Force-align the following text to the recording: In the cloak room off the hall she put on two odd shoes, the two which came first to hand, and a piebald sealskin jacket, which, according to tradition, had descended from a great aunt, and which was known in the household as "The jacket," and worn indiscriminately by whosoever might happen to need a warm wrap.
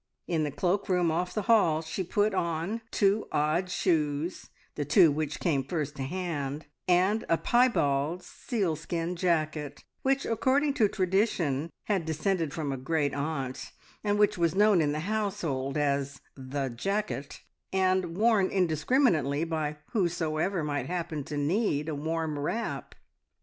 In 0.25 0.43
the 0.43 0.49
cloak 0.49 0.89
room 0.89 1.11
off 1.11 1.31
the 1.31 1.43
hall 1.43 1.83
she 1.83 2.03
put 2.03 2.33
on 2.33 2.81
two 2.89 3.27
odd 3.31 3.69
shoes, 3.69 4.49
the 4.73 4.83
two 4.83 5.11
which 5.11 5.39
came 5.39 5.63
first 5.63 5.95
to 5.97 6.01
hand, 6.01 6.65
and 6.87 7.23
a 7.29 7.37
piebald 7.37 8.23
sealskin 8.23 9.15
jacket, 9.15 9.83
which, 10.01 10.25
according 10.25 10.73
to 10.73 10.87
tradition, 10.87 11.69
had 11.83 12.05
descended 12.07 12.51
from 12.51 12.71
a 12.71 12.77
great 12.77 13.13
aunt, 13.13 13.73
and 14.03 14.17
which 14.17 14.39
was 14.39 14.55
known 14.55 14.81
in 14.81 14.91
the 14.91 15.01
household 15.01 15.77
as 15.77 16.19
"The 16.33 16.69
jacket," 16.69 17.41
and 17.71 18.17
worn 18.17 18.47
indiscriminately 18.49 19.43
by 19.43 19.77
whosoever 19.91 20.63
might 20.63 20.87
happen 20.87 21.23
to 21.25 21.37
need 21.37 21.87
a 21.87 21.93
warm 21.93 22.39
wrap. 22.39 22.95